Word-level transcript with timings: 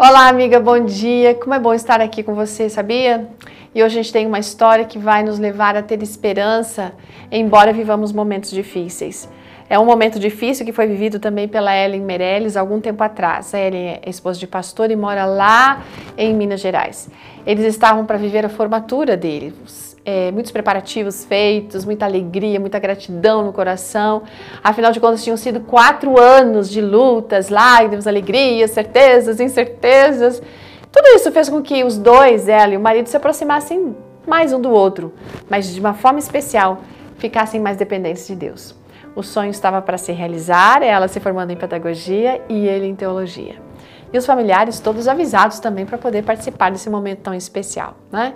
Olá, 0.00 0.28
amiga, 0.28 0.60
bom 0.60 0.84
dia. 0.84 1.34
Como 1.34 1.52
é 1.52 1.58
bom 1.58 1.74
estar 1.74 2.00
aqui 2.00 2.22
com 2.22 2.32
você, 2.32 2.70
sabia? 2.70 3.28
E 3.74 3.82
hoje 3.82 3.98
a 3.98 4.02
gente 4.02 4.12
tem 4.12 4.28
uma 4.28 4.38
história 4.38 4.84
que 4.84 4.96
vai 4.96 5.24
nos 5.24 5.40
levar 5.40 5.76
a 5.76 5.82
ter 5.82 6.00
esperança, 6.00 6.92
embora 7.32 7.72
vivamos 7.72 8.12
momentos 8.12 8.52
difíceis. 8.52 9.28
É 9.68 9.76
um 9.76 9.84
momento 9.84 10.20
difícil 10.20 10.64
que 10.64 10.70
foi 10.70 10.86
vivido 10.86 11.18
também 11.18 11.48
pela 11.48 11.76
Ellen 11.76 12.02
Meirelles 12.02 12.56
algum 12.56 12.80
tempo 12.80 13.02
atrás. 13.02 13.52
A 13.52 13.58
Ellen 13.58 13.98
é 14.00 14.08
esposa 14.08 14.38
de 14.38 14.46
pastor 14.46 14.88
e 14.92 14.94
mora 14.94 15.24
lá 15.26 15.82
em 16.16 16.32
Minas 16.32 16.60
Gerais. 16.60 17.10
Eles 17.44 17.64
estavam 17.64 18.06
para 18.06 18.18
viver 18.18 18.46
a 18.46 18.48
formatura 18.48 19.16
deles 19.16 19.87
é, 20.08 20.32
muitos 20.32 20.50
preparativos 20.50 21.26
feitos, 21.26 21.84
muita 21.84 22.06
alegria, 22.06 22.58
muita 22.58 22.78
gratidão 22.78 23.44
no 23.44 23.52
coração. 23.52 24.22
Afinal 24.64 24.90
de 24.90 24.98
contas, 24.98 25.22
tinham 25.22 25.36
sido 25.36 25.60
quatro 25.60 26.18
anos 26.18 26.70
de 26.70 26.80
lutas, 26.80 27.50
lágrimas, 27.50 28.06
alegrias, 28.06 28.70
certezas, 28.70 29.38
incertezas. 29.38 30.42
Tudo 30.90 31.08
isso 31.08 31.30
fez 31.30 31.50
com 31.50 31.60
que 31.60 31.84
os 31.84 31.98
dois, 31.98 32.48
ela 32.48 32.72
e 32.72 32.76
o 32.78 32.80
marido, 32.80 33.06
se 33.06 33.18
aproximassem 33.18 33.94
mais 34.26 34.50
um 34.50 34.58
do 34.58 34.70
outro, 34.70 35.12
mas 35.46 35.74
de 35.74 35.78
uma 35.78 35.92
forma 35.92 36.18
especial, 36.18 36.78
ficassem 37.18 37.60
mais 37.60 37.76
dependentes 37.76 38.26
de 38.26 38.34
Deus. 38.34 38.74
O 39.14 39.22
sonho 39.22 39.50
estava 39.50 39.82
para 39.82 39.98
se 39.98 40.10
realizar, 40.12 40.82
ela 40.82 41.06
se 41.06 41.20
formando 41.20 41.50
em 41.50 41.56
pedagogia 41.56 42.40
e 42.48 42.66
ele 42.66 42.86
em 42.86 42.94
teologia. 42.94 43.67
E 44.12 44.18
os 44.18 44.26
familiares 44.26 44.80
todos 44.80 45.06
avisados 45.06 45.58
também 45.58 45.84
para 45.84 45.98
poder 45.98 46.22
participar 46.22 46.70
desse 46.70 46.88
momento 46.88 47.20
tão 47.20 47.34
especial, 47.34 47.94
né? 48.10 48.34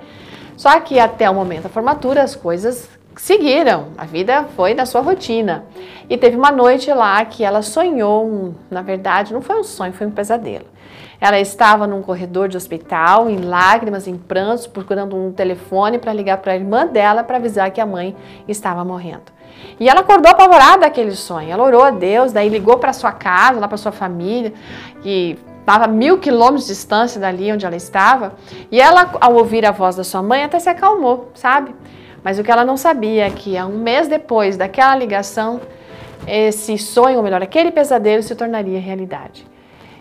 Só 0.57 0.79
que 0.81 0.99
até 0.99 1.29
o 1.29 1.35
momento 1.35 1.65
da 1.65 1.69
formatura 1.69 2.23
as 2.23 2.37
coisas 2.37 2.89
seguiram, 3.17 3.89
a 3.97 4.05
vida 4.05 4.47
foi 4.57 4.75
na 4.75 4.87
sua 4.87 5.01
rotina. 5.01 5.65
E 6.09 6.17
teve 6.17 6.37
uma 6.37 6.51
noite 6.51 6.93
lá 6.93 7.25
que 7.25 7.45
ela 7.45 7.63
sonhou, 7.63 8.55
na 8.71 8.83
verdade, 8.83 9.33
não 9.33 9.41
foi 9.41 9.59
um 9.59 9.65
sonho, 9.65 9.93
foi 9.93 10.07
um 10.07 10.11
pesadelo. 10.11 10.67
Ela 11.21 11.39
estava 11.39 11.87
num 11.87 12.03
corredor 12.03 12.49
de 12.49 12.57
hospital, 12.57 13.31
em 13.31 13.39
lágrimas, 13.39 14.09
em 14.09 14.17
prantos, 14.17 14.67
procurando 14.67 15.15
um 15.17 15.33
telefone 15.33 15.99
para 15.99 16.13
ligar 16.13 16.39
para 16.39 16.53
a 16.53 16.57
irmã 16.57 16.87
dela 16.87 17.23
para 17.23 17.37
avisar 17.37 17.71
que 17.71 17.81
a 17.81 17.87
mãe 17.87 18.17
estava 18.49 18.85
morrendo. 18.85 19.33
E 19.79 19.89
ela 19.89 20.01
acordou 20.01 20.33
apavorada 20.33 20.81
daquele 20.81 21.13
sonho. 21.13 21.49
Ela 21.49 21.63
orou 21.63 21.85
a 21.85 21.91
Deus, 21.91 22.33
daí 22.33 22.49
ligou 22.49 22.77
para 22.79 22.93
sua 22.93 23.13
casa, 23.13 23.61
lá 23.61 23.69
para 23.69 23.77
sua 23.77 23.93
família, 23.93 24.53
e 25.05 25.39
estava 25.63 25.85
a 25.85 25.89
mil 25.89 26.19
quilômetros 26.19 26.67
de 26.67 26.73
distância 26.73 27.21
dali 27.21 27.53
onde 27.53 27.65
ela 27.65 27.77
estava, 27.77 28.35
e 28.71 28.81
ela, 28.81 29.13
ao 29.21 29.35
ouvir 29.35 29.65
a 29.65 29.71
voz 29.71 29.95
da 29.95 30.03
sua 30.03 30.23
mãe, 30.23 30.43
até 30.43 30.59
se 30.59 30.69
acalmou, 30.69 31.31
sabe? 31.35 31.75
Mas 32.23 32.39
o 32.39 32.43
que 32.43 32.51
ela 32.51 32.65
não 32.65 32.77
sabia 32.77 33.27
é 33.27 33.31
que 33.31 33.61
um 33.63 33.79
mês 33.79 34.09
depois 34.09 34.57
daquela 34.57 34.95
ligação, 34.97 35.61
esse 36.27 36.77
sonho, 36.79 37.17
ou 37.17 37.23
melhor, 37.23 37.43
aquele 37.43 37.71
pesadelo 37.71 38.23
se 38.23 38.35
tornaria 38.35 38.81
realidade. 38.81 39.47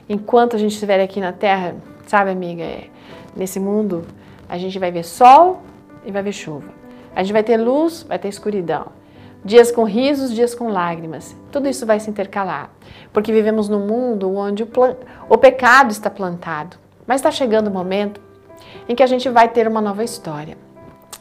Enquanto 0.10 0.56
a 0.56 0.60
gente 0.60 0.74
estiver 0.74 1.00
aqui 1.00 1.22
na 1.22 1.32
Terra, 1.32 1.76
sabe, 2.08 2.32
amiga, 2.32 2.64
é, 2.64 2.88
nesse 3.36 3.60
mundo, 3.60 4.06
a 4.50 4.58
gente 4.58 4.78
vai 4.78 4.92
ver 4.92 5.04
sol 5.04 5.62
e 6.06 6.12
vai 6.12 6.22
ver 6.22 6.34
chuva. 6.34 6.70
A 7.16 7.24
gente 7.24 7.34
vai 7.34 7.44
ter 7.44 7.58
luz, 7.58 8.04
vai 8.04 8.18
ter 8.18 8.28
escuridão. 8.28 8.88
Dias 9.44 9.72
com 9.72 9.84
risos, 9.84 10.34
dias 10.34 10.54
com 10.54 10.70
lágrimas. 10.70 11.36
Tudo 11.52 11.68
isso 11.68 11.86
vai 11.86 12.00
se 12.00 12.10
intercalar, 12.10 12.70
porque 13.12 13.32
vivemos 13.32 13.68
num 13.68 13.86
mundo 13.86 14.36
onde 14.36 14.64
o, 14.64 14.70
o 15.30 15.38
pecado 15.38 15.92
está 15.92 16.10
plantado. 16.10 16.78
Mas 17.08 17.18
está 17.18 17.32
chegando 17.32 17.68
o 17.68 17.72
momento 17.72 18.22
em 18.88 18.96
que 18.96 19.04
a 19.04 19.08
gente 19.08 19.28
vai 19.30 19.50
ter 19.50 19.68
uma 19.68 19.82
nova 19.82 20.04
história. 20.04 20.58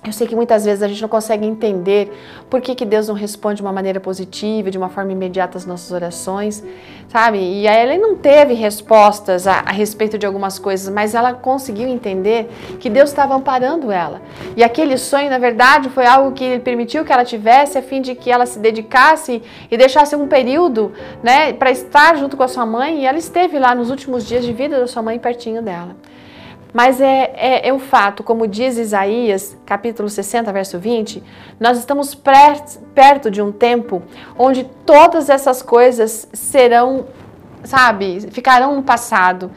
Eu 0.02 0.12
sei 0.12 0.26
que 0.26 0.34
muitas 0.34 0.64
vezes 0.64 0.82
a 0.82 0.88
gente 0.88 1.02
não 1.02 1.10
consegue 1.10 1.44
entender 1.44 2.10
por 2.48 2.62
que, 2.62 2.74
que 2.74 2.86
Deus 2.86 3.08
não 3.08 3.14
responde 3.14 3.56
de 3.56 3.62
uma 3.62 3.70
maneira 3.70 4.00
positiva, 4.00 4.70
de 4.70 4.78
uma 4.78 4.88
forma 4.88 5.12
imediata 5.12 5.58
às 5.58 5.66
nossas 5.66 5.92
orações, 5.92 6.64
sabe? 7.06 7.38
E 7.38 7.68
a 7.68 7.82
Ellen 7.82 7.98
não 7.98 8.16
teve 8.16 8.54
respostas 8.54 9.46
a, 9.46 9.56
a 9.60 9.70
respeito 9.70 10.16
de 10.16 10.24
algumas 10.24 10.58
coisas, 10.58 10.92
mas 10.92 11.14
ela 11.14 11.34
conseguiu 11.34 11.86
entender 11.86 12.50
que 12.80 12.88
Deus 12.88 13.10
estava 13.10 13.34
amparando 13.34 13.92
ela. 13.92 14.22
E 14.56 14.64
aquele 14.64 14.96
sonho, 14.96 15.28
na 15.28 15.36
verdade, 15.36 15.90
foi 15.90 16.06
algo 16.06 16.32
que 16.32 16.44
ele 16.44 16.60
permitiu 16.60 17.04
que 17.04 17.12
ela 17.12 17.24
tivesse 17.24 17.76
a 17.76 17.82
fim 17.82 18.00
de 18.00 18.14
que 18.14 18.30
ela 18.30 18.46
se 18.46 18.58
dedicasse 18.58 19.42
e 19.70 19.76
deixasse 19.76 20.16
um 20.16 20.26
período, 20.26 20.92
né, 21.22 21.52
para 21.52 21.70
estar 21.70 22.16
junto 22.16 22.38
com 22.38 22.42
a 22.42 22.48
sua 22.48 22.64
mãe. 22.64 23.02
E 23.02 23.04
ela 23.04 23.18
esteve 23.18 23.58
lá 23.58 23.74
nos 23.74 23.90
últimos 23.90 24.26
dias 24.26 24.46
de 24.46 24.52
vida 24.54 24.80
da 24.80 24.86
sua 24.86 25.02
mãe 25.02 25.18
pertinho 25.18 25.60
dela. 25.60 25.94
Mas 26.72 27.00
é, 27.00 27.32
é, 27.34 27.68
é, 27.68 27.72
o 27.72 27.78
fato, 27.78 28.22
como 28.22 28.46
diz 28.46 28.78
Isaías, 28.78 29.56
capítulo 29.66 30.08
60, 30.08 30.52
verso 30.52 30.78
20, 30.78 31.22
nós 31.58 31.78
estamos 31.78 32.14
perto 32.14 33.30
de 33.30 33.42
um 33.42 33.50
tempo 33.50 34.02
onde 34.38 34.64
todas 34.86 35.28
essas 35.28 35.62
coisas 35.62 36.28
serão, 36.32 37.06
sabe, 37.64 38.20
ficarão 38.30 38.76
no 38.76 38.82
passado 38.82 39.50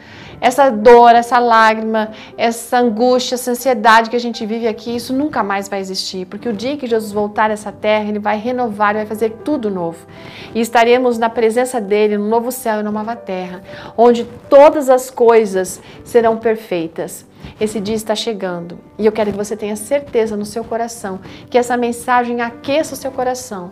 essa 0.44 0.70
dor, 0.70 1.16
essa 1.16 1.40
lágrima, 1.40 2.12
essa 2.38 2.78
angústia, 2.78 3.36
essa 3.36 3.52
ansiedade 3.52 4.09
que 4.09 4.16
a 4.18 4.20
gente 4.20 4.46
vive 4.46 4.68
aqui, 4.68 4.94
isso 4.94 5.14
nunca 5.14 5.42
mais 5.42 5.70
vai 5.70 5.80
existir, 5.80 6.26
porque 6.26 6.50
o 6.50 6.52
dia 6.52 6.76
que 6.76 6.86
Jesus 6.86 7.14
voltar 7.14 7.50
a 7.50 7.54
essa 7.54 7.72
terra, 7.72 8.09
ele 8.09 8.20
vai 8.20 8.38
renovar, 8.38 8.90
ele 8.90 9.00
vai 9.00 9.06
fazer 9.06 9.38
tudo 9.46 9.72
novo. 9.72 10.06
E 10.53 10.59
estaremos 10.59 11.18
na 11.18 11.30
presença 11.30 11.80
dele, 11.80 12.18
no 12.18 12.28
novo 12.28 12.52
céu 12.52 12.82
e 12.82 12.84
numa 12.84 13.00
nova 13.00 13.16
terra, 13.16 13.64
onde 13.96 14.26
todas 14.50 14.90
as 14.90 15.09
coisas 15.09 15.82
serão 16.03 16.36
perfeitas. 16.36 17.26
Esse 17.58 17.80
dia 17.80 17.96
está 17.96 18.14
chegando 18.14 18.78
e 18.98 19.06
eu 19.06 19.14
quero 19.14 19.32
que 19.32 19.38
você 19.38 19.56
tenha 19.56 19.78
certeza 19.78 20.36
no 20.36 20.46
seu 20.46 20.66
coração 20.66 21.22
que 21.50 21.58
essa 21.58 21.78
mensagem 21.78 22.42
aqueça 22.42 22.96
o 22.96 22.98
seu 22.98 23.12
coração 23.12 23.72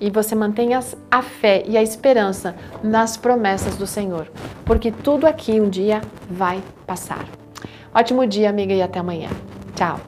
e 0.00 0.10
você 0.10 0.34
mantenha 0.34 0.80
a 1.10 1.22
fé 1.22 1.62
e 1.66 1.76
a 1.76 1.82
esperança 1.82 2.56
nas 2.82 3.16
promessas 3.16 3.76
do 3.76 3.86
Senhor, 3.86 4.30
porque 4.70 4.92
tudo 4.92 5.26
aqui 5.26 5.60
um 5.60 5.68
dia 5.68 6.00
vai 6.30 6.62
passar. 6.86 7.24
Ótimo 7.92 8.24
dia, 8.24 8.48
amiga, 8.48 8.72
e 8.72 8.80
até 8.80 9.00
amanhã. 9.00 9.28
Tchau. 9.74 9.98